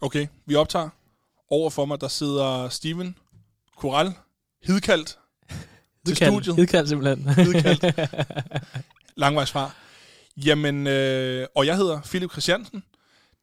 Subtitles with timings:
[0.00, 0.88] Okay, vi optager.
[1.50, 3.16] Over for mig, der sidder Steven
[3.76, 4.12] Koral,
[4.62, 5.18] hidkaldt
[6.06, 6.56] til studiet.
[6.56, 7.28] Hidkaldt simpelthen.
[7.28, 8.10] Hidkaldt.
[9.16, 9.70] Langvejsfra.
[10.36, 12.82] Jamen, øh, og jeg hedder Philip Christiansen.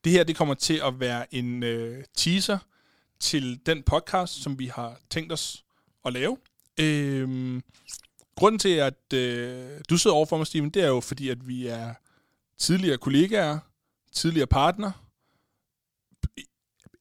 [0.03, 2.57] Det her, det kommer til at være en øh, teaser
[3.19, 5.63] til den podcast, som vi har tænkt os
[6.05, 6.37] at lave.
[6.79, 7.61] Øh,
[8.35, 11.47] grunden til, at øh, du sidder over for mig, Steven, det er jo fordi, at
[11.47, 11.93] vi er
[12.57, 13.59] tidligere kollegaer,
[14.13, 14.91] tidligere partner.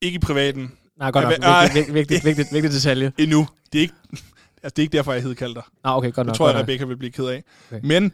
[0.01, 0.73] Ikke i privaten.
[0.99, 1.33] Nej, godt nok.
[1.63, 3.13] Vigtigt, vigtigt, vigtigt, vigtigt, vigtigt detalje.
[3.19, 3.49] Endnu.
[3.73, 4.21] Det er ikke, altså,
[4.63, 5.63] det er ikke derfor, jeg hedder dig.
[5.85, 6.35] Ah, okay, godt nok.
[6.35, 6.61] Det tror jeg.
[6.61, 7.45] Rebecca vil blive ked af.
[7.71, 7.81] Okay.
[7.83, 8.13] Men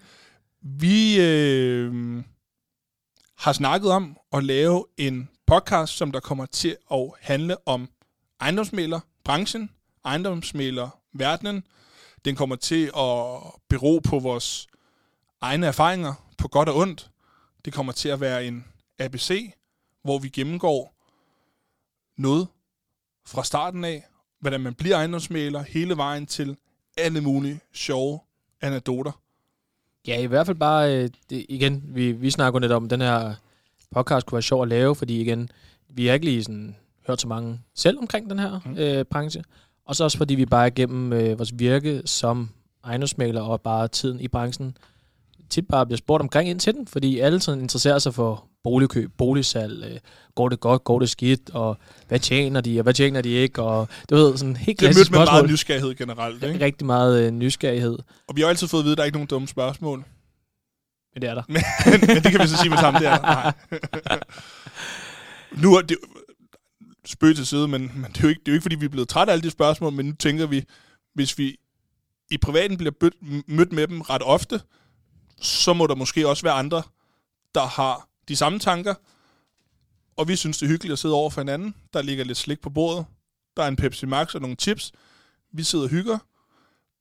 [0.63, 2.23] vi øh,
[3.39, 7.89] har snakket om at lave en podcast, som der kommer til at handle om
[8.41, 9.71] ejendomsmæler, branchen,
[10.05, 11.65] ejendomsmæler, verdenen.
[12.25, 14.67] Den kommer til at bero på vores
[15.41, 17.11] egne erfaringer, på godt og ondt.
[17.65, 18.65] Det kommer til at være en
[18.99, 19.53] ABC,
[20.05, 20.92] hvor vi gennemgår
[22.17, 22.47] noget
[23.27, 24.05] fra starten af,
[24.41, 26.57] hvordan man bliver ejendomsmæler, hele vejen til
[26.97, 28.21] alle mulige sjove
[28.61, 29.13] anekdoter.
[30.07, 32.91] Ja, i hvert fald bare, øh, det, igen, vi, vi snakker jo lidt om, at
[32.91, 33.35] den her
[33.91, 35.49] podcast kunne være sjov at lave, fordi igen,
[35.89, 38.77] vi har ikke lige sådan hørt så mange selv omkring den her mm.
[38.77, 39.45] øh, branche.
[39.85, 42.51] Og så også fordi vi bare gennem øh, vores virke som
[42.85, 44.77] ejendomsmaler og bare tiden i branchen,
[45.51, 49.11] tit bare bliver spurgt omkring ind til den, fordi alle sådan interesserer sig for boligkøb,
[49.19, 49.99] boligsalg, øh,
[50.35, 53.63] går det godt, går det skidt, og hvad tjener de, og hvad tjener de ikke,
[53.63, 56.45] og du ved, sådan helt Det er klassisk mødt med meget nysgerrighed generelt.
[56.45, 56.65] Ikke?
[56.65, 59.17] Rigtig meget øh, nysgerrighed, Og vi har altid fået at vide, at der er ikke
[59.17, 60.05] nogen dumme spørgsmål.
[61.15, 61.43] men det er der.
[61.53, 61.63] Men,
[62.07, 63.21] men det kan vi så sige med samme der.
[63.23, 63.53] Nej.
[65.63, 65.97] nu er det
[67.05, 68.85] spøg til side, men, men det, er jo ikke, det er jo ikke, fordi vi
[68.85, 70.65] er blevet trætte af alle de spørgsmål, men nu tænker vi,
[71.15, 71.57] hvis vi
[72.31, 72.93] i privaten bliver
[73.47, 74.61] mødt med dem ret ofte,
[75.41, 76.83] så må der måske også være andre,
[77.55, 78.95] der har de samme tanker,
[80.17, 81.75] og vi synes, det er hyggeligt at sidde over for hinanden.
[81.93, 83.05] Der ligger lidt slik på bordet.
[83.57, 84.93] Der er en Pepsi Max og nogle chips.
[85.53, 86.19] Vi sidder og hygger.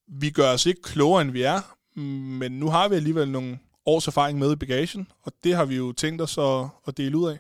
[0.08, 1.76] Vi gør os ikke klogere, end vi er,
[2.40, 5.76] men nu har vi alligevel nogle års erfaring med i bagagen, og det har vi
[5.76, 7.38] jo tænkt os at, at dele ud af.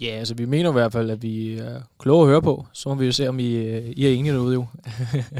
[0.00, 2.66] Ja, altså vi mener i hvert fald, at vi er kloge at høre på.
[2.72, 3.44] Så må vi jo se, om I,
[3.78, 4.66] I er enige derude jo.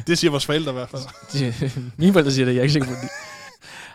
[0.07, 1.03] Det siger vores forældre i hvert fald.
[1.99, 3.11] Mine forældre siger det, jeg er ikke sikker på det.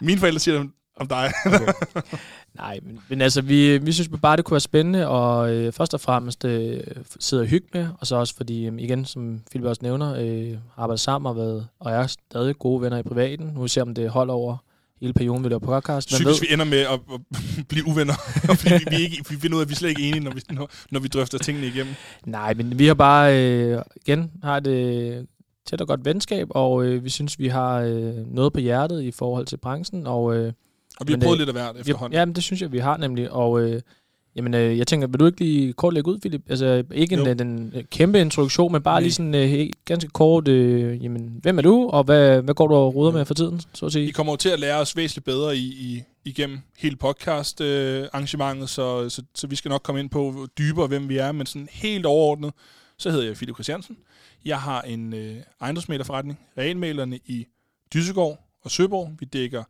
[0.01, 1.31] Mine forældre siger det om dig.
[1.46, 1.74] Okay.
[2.53, 5.94] Nej, men, men altså, vi, vi synes bare, det kunne være spændende, og øh, først
[5.94, 6.81] og fremmest øh,
[7.19, 10.51] sidde og hygge med, og så også fordi, øh, igen, som Philip også nævner, øh,
[10.75, 13.46] har arbejdet sammen og, været, og er stadig gode venner i privaten.
[13.46, 14.57] Nu vil vi se, om det holder over
[15.01, 16.13] hele perioden, vi laver podcast.
[16.13, 17.22] Sygt, hvis vi ender med at, at
[17.69, 18.13] blive uvenner,
[18.62, 20.31] fordi vi, vi, ikke, vi finder ud af, at vi er slet ikke enige, når
[20.31, 21.94] vi, når, når vi drøfter tingene igennem.
[22.25, 25.24] Nej, men vi har bare, øh, igen, har et øh,
[25.66, 29.12] tæt og godt venskab, og øh, vi synes, vi har øh, noget på hjertet i
[29.12, 30.53] forhold til branchen, og øh,
[31.01, 32.17] Og vi har Men, prøvet øh, lidt af hvert efterhånden.
[32.19, 33.81] ja, men det synes jeg, vi har nemlig, og øh,
[34.35, 36.41] jamen, øh, jeg tænker, vil du ikke lige kort lægge ud, Philip?
[36.50, 37.28] Altså, ikke en, Jo.
[37.29, 39.01] øh, den øh, kæmpe introduktion, men bare Nej.
[39.01, 42.75] lige sådan øh, ganske kort, øh, jamen, hvem er du, og hvad, hvad går du
[42.75, 44.12] og ruder med for tiden, så at Vi sige?
[44.12, 49.22] kommer jo til at lære os væsentligt bedre i, i, igennem hele podcast-arrangementet, så, så,
[49.35, 52.51] så vi skal nok komme ind på dybere, hvem vi er, men sådan helt overordnet,
[52.97, 53.97] så hedder jeg Philip Christiansen.
[54.45, 57.45] Jeg har en øh, ejendomsmælerforretning, realmalerne i
[57.94, 59.12] Dyssegård og Søborg.
[59.19, 59.63] Vi dækker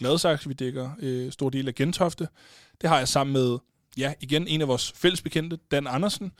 [0.00, 2.28] Gladsaxe, vi dækker øh, stor del af Gentofte.
[2.80, 3.58] Det har jeg sammen med,
[3.96, 6.32] ja, igen, en af vores fælles bekendte, Dan Andersen.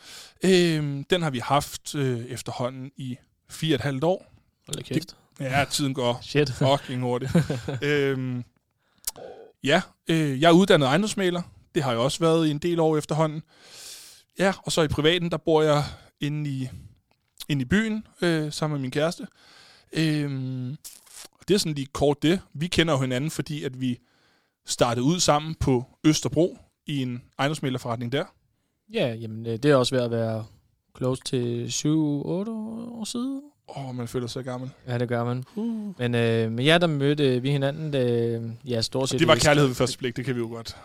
[0.44, 3.16] Øh, den har vi haft øh, efterhånden i
[3.50, 4.32] fire og et halvt år.
[4.66, 5.16] Hold kæft.
[5.40, 6.52] Ja, tiden går Shit.
[6.52, 7.32] fucking hurtigt.
[7.82, 8.44] øhm,
[9.64, 11.42] ja, øh, jeg er uddannet ejendomsmaler.
[11.74, 13.42] Det har jeg også været i en del år efterhånden.
[14.38, 15.84] Ja, og så i privaten, der bor jeg
[16.20, 16.68] inde i,
[17.48, 19.26] inde i byen øh, sammen med min kæreste.
[19.92, 20.76] Øhm,
[21.32, 22.40] og det er sådan lige kort det.
[22.54, 23.98] Vi kender jo hinanden, fordi at vi
[24.66, 28.24] startede ud sammen på Østerbro i en ejendomsmalerforretning der.
[28.92, 30.44] Ja, jamen, øh, det er også ved at være
[30.96, 33.42] close til 7-8 år siden.
[33.76, 34.70] Åh, oh, man føler sig gammel.
[34.86, 35.44] Ja, det gør man.
[35.54, 35.98] Uh.
[35.98, 39.20] Men øh, med jer, der mødte vi hinanden, øh, ja, stort set...
[39.20, 40.76] Det var kærlighed ved første blik, det kan vi jo godt.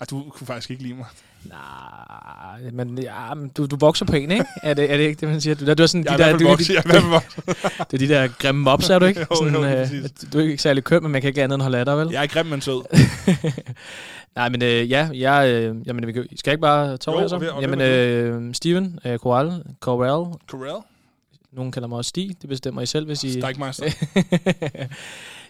[0.00, 1.06] Ej, du kunne faktisk ikke lide mig.
[1.44, 4.44] Nej, men, ja, men du, du vokser på en, ikke?
[4.62, 5.54] Er det, er det ikke det, man siger?
[5.54, 6.62] Du, du er sådan Jeg er de i der, du.
[6.68, 7.44] Jeg er hvert fald vokset.
[7.90, 9.20] det er de der grimme mobs, er du ikke?
[9.30, 9.88] Jo, sådan, jo, øh,
[10.32, 12.08] du er ikke særlig køn, men man kan ikke andet end holde af dig, vel?
[12.10, 12.82] Jeg er grim, men sød.
[14.36, 17.30] Nej, men øh, ja, jeg, øh, jamen, vi skal jeg ikke bare tage over og
[17.30, 17.36] så?
[17.36, 20.82] og Jamen, øh, Steven øh, Corral, Corral, Corral?
[21.52, 23.40] nogen kalder mig også Stig, det bestemmer I selv, hvis I...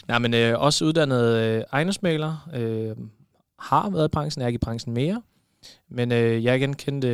[0.09, 2.97] Nej, men øh, også uddannet øh, ejendomsmaler, øh,
[3.61, 5.23] har været i branchen, er ikke i branchen mere.
[5.89, 7.09] Men øh, jeg igen kendte,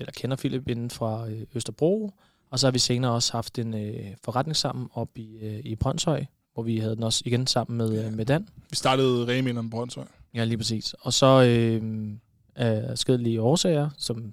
[0.00, 2.10] eller kender Philip inden fra øh, Østerbro,
[2.50, 5.76] og så har vi senere også haft en øh, forretning sammen op i, øh, i
[5.76, 8.48] Brøndshøj, hvor vi havde den også igen sammen med, øh, med Dan.
[8.70, 10.04] Vi startede Reminderen på Brøndshøj.
[10.34, 10.94] Ja, lige præcis.
[11.00, 12.10] Og så øh,
[12.56, 14.32] af skedelige årsager, som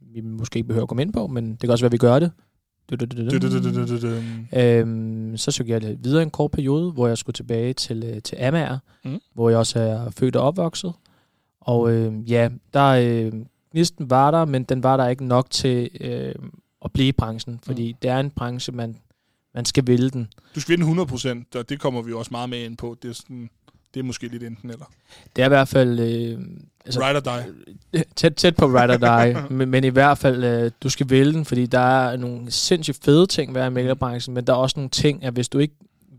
[0.00, 1.98] vi måske ikke behøver at komme ind på, men det kan også være, at vi
[1.98, 2.32] gør det.
[4.56, 8.22] Øhm, så søgte jeg lidt videre en kort periode, hvor jeg skulle tilbage til, øh,
[8.22, 9.10] til Amager, Mm.
[9.10, 9.20] mm.
[9.34, 10.92] hvor jeg også er født og opvokset.
[11.66, 13.32] Og øh, ja, der øh,
[13.72, 16.34] gnisten var der, men den var der ikke nok til øh,
[16.84, 17.98] at blive i branchen, fordi mm.
[18.02, 18.96] det er en branche, man,
[19.54, 20.28] man skal vælge den.
[20.54, 22.96] Du skal vinde 100 procent, og det kommer vi også meget med ind på.
[23.02, 23.50] Det er, sådan,
[23.94, 24.84] det er måske lidt enten eller.
[25.36, 26.38] Det er i hvert fald øh,
[26.86, 28.04] Altså, Ride or die.
[28.16, 31.32] tæt, tæt på Ride or Die, men, men i hvert fald, øh, du skal vælge
[31.32, 31.78] den, fordi der
[32.08, 34.90] er nogle sindssygt fede ting ved at være i megabranchen, men der er også nogle
[34.90, 35.74] ting, at hvis du ikke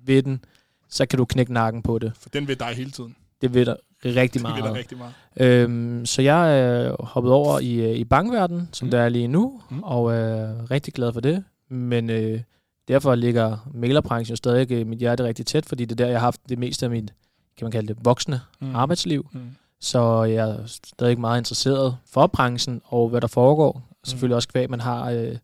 [0.05, 0.45] vil den,
[0.89, 2.11] så kan du knække nakken på det.
[2.19, 3.15] For den vil dig hele tiden.
[3.41, 4.73] Det ved der rigtig Det meget.
[4.73, 5.13] rigtig meget.
[5.37, 8.87] Øhm, så jeg er hoppet over i, øh, i bankverdenen, som Mm.
[8.87, 8.91] mm.
[8.91, 9.75] der er lige nu, Mm.
[9.77, 9.83] mm.
[9.83, 11.43] og er rigtig glad for det.
[11.69, 12.41] Men øh,
[12.87, 16.19] derfor ligger mailerbranchen jo stadig øh, mit hjerte rigtig tæt, fordi det er der, jeg
[16.19, 17.13] har haft det meste af mit,
[17.57, 18.67] kan man kalde det, voksne Mm.
[18.67, 18.75] mm.
[18.75, 19.27] arbejdsliv.
[19.33, 19.39] Mm.
[19.81, 23.81] Så jeg er stadig meget interesseret for branchen og hvad der foregår.
[24.03, 25.35] Selvfølgelig også kvæg, man har øh,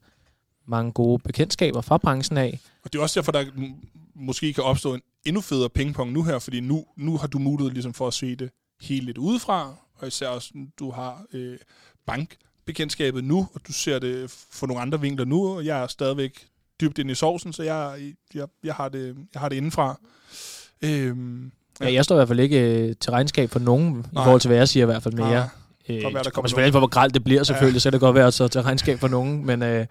[0.68, 2.60] mange gode bekendtskaber fra branchen af.
[2.84, 3.44] Og det er også derfor, der
[4.16, 7.72] måske kan opstå en endnu federe pingpong nu her, fordi nu, nu har du mulighed
[7.72, 8.50] ligesom for at se det
[8.82, 10.50] helt lidt udefra, og især også,
[10.80, 11.58] du har øh,
[12.08, 16.48] bankbekendtskabet nu, og du ser det fra nogle andre vinkler nu, og jeg er stadigvæk
[16.82, 17.94] dybt inde i sovsen, så jeg,
[18.34, 20.00] jeg, jeg, har, det, jeg har det indenfra.
[20.82, 21.94] Øhm, Ja.
[21.94, 24.24] Jeg står i hvert fald ikke øh, til regnskab for nogen, i Nej.
[24.24, 25.30] forhold til hvad jeg siger i hvert fald mere.
[25.30, 25.48] nej,
[25.90, 27.80] Øh, det kommer selvfølgelig på, hvor gralt det bliver selvfølgelig, ja.
[27.80, 29.86] så kan det godt være at stå til regnskab for nogen, men øh,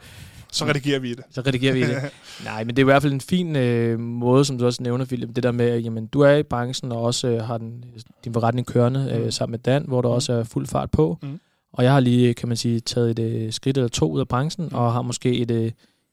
[0.52, 1.24] så redigerer vi det.
[1.30, 1.96] så redigerer vi det.
[2.44, 5.04] Nej, men det er i hvert fald en fin øh, måde, som du også nævner,
[5.04, 7.84] Philip, det der med, at jamen, du er i branchen og også øh, har den,
[8.24, 9.30] din forretning kørende øh, Mm.
[9.30, 10.14] sammen med Dan, hvor der Mm.
[10.14, 11.18] også er fuld fart på.
[11.22, 11.40] Mm.
[11.72, 14.28] Og jeg har lige, kan man sige, taget et øh, skridt eller to ud af
[14.28, 14.74] branchen, Mm.
[14.78, 15.70] og har måske et, øh,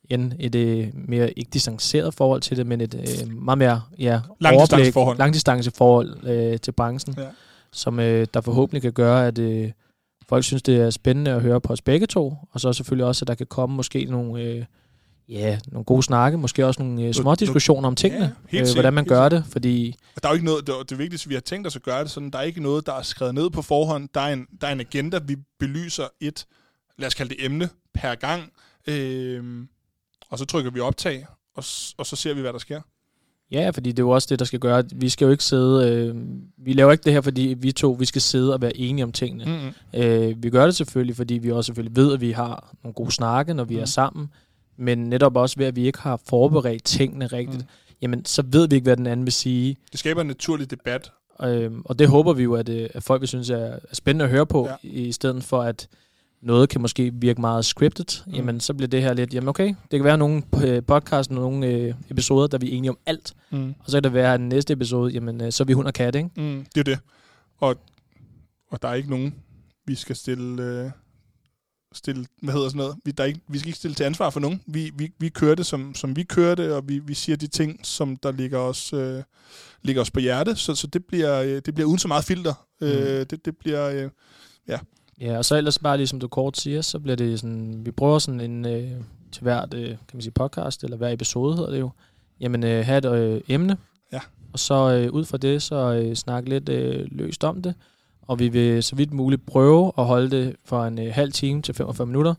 [0.10, 4.20] en, et øh, mere, ikke distanceret forhold til det, men et øh, meget mere ja,
[4.40, 5.18] Langdistanceforhold.
[5.18, 7.24] langdistanceforhold øh, til branchen, Ja.
[7.72, 9.72] som øh, der forhåbentlig kan gøre, at øh,
[10.30, 13.24] folk synes, det er spændende at høre på os begge to, og så selvfølgelig også,
[13.24, 14.66] at der kan komme måske nogle, øh,
[15.30, 18.94] ja, nogle gode snakke, måske også nogle øh, små diskussioner om tingene, Ja, øh, hvordan
[18.94, 21.42] man gør det, fordi Og der er jo ikke noget, det, det vigtigste, vi har
[21.42, 23.62] tænkt os at gøre det sådan, der er ikke noget, der er skrevet ned på
[23.62, 24.10] forhånd.
[24.14, 26.46] Der er en, der er en agenda, vi belyser et,
[26.98, 28.52] lad os kalde det emne, per gang.
[28.88, 29.68] Øhm,
[30.30, 31.26] og så trykker vi optag,
[31.56, 31.64] og,
[31.98, 32.82] og så ser vi, hvad der sker.
[33.52, 34.84] Ja, fordi det er jo også det, der skal gøre.
[34.96, 35.90] Vi skal jo ikke sidde...
[35.92, 36.16] Øh,
[36.58, 39.12] vi laver ikke det her, fordi vi to vi skal sidde og være enige om
[39.12, 39.46] tingene.
[39.46, 40.02] Mm-hmm.
[40.02, 43.12] Øh, vi gør det selvfølgelig, fordi vi også selvfølgelig ved, at vi har nogle gode
[43.12, 43.82] snakke, når vi Mm.
[43.82, 44.28] er sammen.
[44.78, 47.68] Men netop også ved, at vi ikke har forberedt tingene rigtigt, Mm.
[48.02, 49.78] jamen så ved vi ikke, hvad den anden vil sige.
[49.92, 51.12] Det skaber en naturlig debat.
[51.44, 54.32] Øh, og det håber vi jo, at, øh, at folk vil synes er, spændende at
[54.32, 54.76] høre på, ja.
[54.90, 55.88] i stedet for at
[56.42, 58.34] noget kan måske virke meget scripted, Mm.
[58.34, 61.68] jamen så bliver det her lidt, jamen okay, det kan være nogle øh, podcast, nogle
[61.68, 63.70] øh, episoder, der vi er enige om alt, Mm.
[63.80, 65.88] og så kan det være, at den næste episode, jamen øh, så er vi hund
[65.88, 66.30] og kat, ikke?
[66.38, 66.66] Mm.
[66.76, 67.00] Det er det.
[67.58, 67.76] Og,
[68.72, 69.36] og der er ikke nogen,
[69.86, 70.64] vi skal stille...
[70.64, 70.92] Øh,
[71.94, 72.96] stille, hvad hedder sådan noget?
[73.06, 74.62] Vi, der er ikke, vi skal ikke stille til ansvar for nogen.
[74.68, 77.48] Vi, vi, vi kører det, som, som vi kører det, og vi, vi siger de
[77.48, 79.24] ting, som der ligger os, øh,
[79.82, 80.56] ligger os på hjerte.
[80.56, 82.54] Så, så det, bliver, øh, det bliver uden så meget filter.
[82.82, 82.88] Mm.
[82.88, 83.90] Øh, det, det bliver...
[83.90, 84.10] Øh,
[84.68, 84.80] Ja,
[85.28, 88.42] og så ellers bare ligesom du kort siger, så bliver det sådan, vi prøver sådan
[88.42, 88.92] en, øh,
[89.32, 91.90] til hvert, øh, kan man sige, podcast, eller hver episode hedder det jo,
[92.40, 93.78] jamen øh, have et øh, emne,
[94.14, 94.20] Ja.
[94.54, 97.74] og så øh, ud fra det, så øh, snakke lidt øh, løst om det,
[98.22, 101.62] og vi vil så vidt muligt prøve at holde det for en øh, halv time
[101.62, 102.34] til 45 minutter.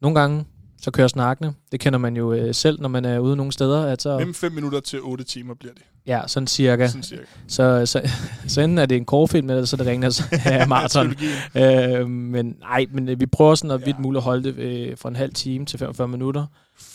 [0.00, 0.44] Nogle gange,
[0.80, 1.54] så kører snakkene.
[1.72, 3.86] Det kender man jo øh, selv, når man er ude nogle steder.
[3.86, 5.82] At så, mellem 5 minutter til 8 timer bliver det.
[6.06, 6.86] ja, sådan cirka.
[6.88, 7.22] Sådan cirka.
[7.48, 8.10] Så, så,
[8.46, 11.14] så enten er det en kortfilm, eller så er det rent af maraton.
[11.54, 13.84] Øh, men nej, men øh, vi prøver sådan at Ja.
[13.84, 16.46] vidt muligt at holde det øh, fra en halv time til 45 minutter,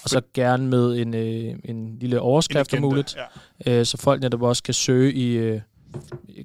[0.04, 3.16] og så gerne med en, øh, en lille overskrift om muligt,
[3.66, 3.80] Ja.
[3.80, 5.62] øh, så folk netop også kan søge i, øh,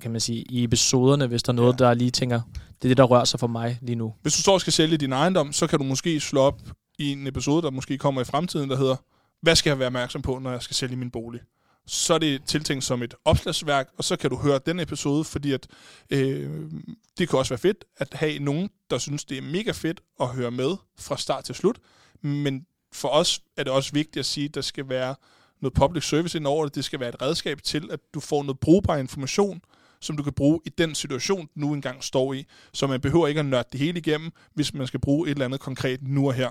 [0.03, 1.85] kan man sige, i episoderne, hvis der er noget, Ja.
[1.85, 2.41] der lige tænker,
[2.83, 4.13] det er det, der rører sig for mig lige nu.
[4.23, 6.61] Hvis du står og skal sælge din ejendom, så kan du måske slå op
[7.01, 8.97] i en episode, der måske kommer i fremtiden, der hedder,
[9.43, 11.41] hvad skal jeg være opmærksom på, når jeg skal sælge min bolig?
[11.87, 15.53] Så er det tiltænkt som et opslagsværk, og så kan du høre den episode, fordi
[15.53, 15.67] at,
[16.11, 16.71] øh,
[17.19, 20.29] det kan også være fedt at have nogen, der synes, det er mega fedt at
[20.29, 21.79] høre med fra start til slut.
[22.23, 25.15] Men for os er det også vigtigt at sige, at der skal være
[25.61, 26.75] noget public service ind over det.
[26.75, 29.61] Det skal være et redskab til, at du får noget brugbar information,
[30.01, 32.47] som du kan bruge i den situation, du nu engang står i.
[32.73, 35.45] Så man behøver ikke at nørde det hele igennem, hvis man skal bruge et eller
[35.45, 36.51] andet konkret nu og her.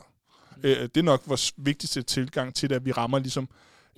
[0.63, 3.49] Øh, det er nok vores vigtigste tilgang til det, at vi rammer ligesom...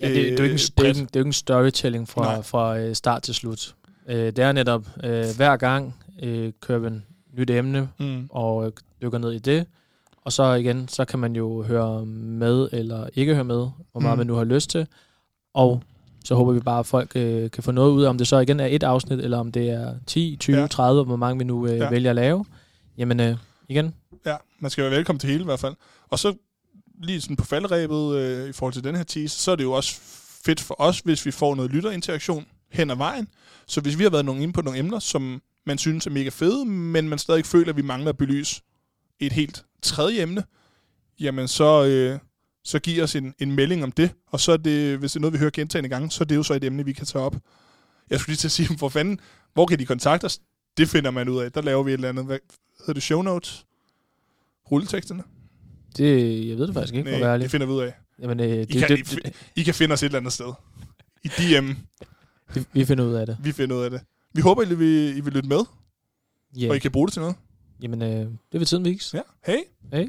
[0.01, 1.27] Ja, det, det, er jo ikke, en- øh, det, er ikke, det er jo ikke
[1.29, 2.41] en storytelling fra, Nej.
[2.41, 3.75] fra øh, start til slut.
[4.09, 7.05] Øh, det er netop, øh, hver gang øh, kører vi en
[7.37, 8.27] nyt emne, Mm.
[8.29, 9.65] og øh, dykker ned i det.
[10.25, 14.15] Og så igen, så kan man jo høre med eller ikke høre med, hvor meget
[14.15, 14.17] Mm.
[14.17, 14.87] man nu har lyst til.
[15.53, 15.83] Og
[16.25, 18.39] så håber vi bare, at folk øh, kan få noget ud af, om det så
[18.39, 20.61] igen er et afsnit, eller om det er 10, 20, Ja.
[20.61, 20.67] ja.
[20.67, 21.89] 30, hvor mange vi nu øh, ja.
[21.89, 22.45] vælger at lave.
[22.97, 23.35] Jamen øh,
[23.69, 23.93] igen,
[24.25, 25.73] Ja, man skal være velkommen til hele i hvert fald.
[26.09, 26.33] Og så
[27.01, 29.71] lige sådan på faldrebet øh, i forhold til den her tease, så er det jo
[29.71, 29.99] også
[30.45, 33.27] fedt for os, hvis vi får noget lytterinteraktion hen ad vejen.
[33.67, 36.29] Så hvis vi har været nogen inde på nogle emner, som man synes er mega
[36.29, 38.61] fede, men man stadig føler, at vi mangler at belyse
[39.19, 40.43] et helt tredje emne,
[41.19, 42.19] jamen så, øh,
[42.63, 44.11] så giv os en, en melding om det.
[44.27, 46.35] Og så er det, hvis det er noget, vi hører gentagende gange, så er det
[46.35, 47.35] jo så et emne, vi kan tage op.
[48.09, 49.19] Jeg skulle lige til at sige, hvor fanden,
[49.53, 50.39] hvor kan de kontakte os?
[50.77, 51.51] Det finder man ud af.
[51.51, 52.39] Der laver vi et eller andet, hvad
[52.79, 53.65] hedder det, show notes?
[54.71, 55.23] Rulleteksterne?
[55.97, 57.93] Det, jeg ved det faktisk ikke, Nej, det finder vi ud af.
[58.19, 60.33] Jamen, øh, det, I kan, det, I, det, I kan finde os et eller andet
[60.33, 60.53] sted.
[61.23, 61.69] I DM.
[62.53, 63.37] vi, vi finder ud af det.
[63.43, 64.01] Vi finder ud af det.
[64.33, 65.59] Vi håber, I vil, I vil lytte med,
[66.57, 67.35] Ja, og I kan bruge det til noget.
[67.81, 68.09] jamen, øh,
[68.51, 69.17] det vil tiden vise.
[69.17, 69.21] Ja.
[69.45, 69.63] Hej.
[69.93, 70.07] Hey.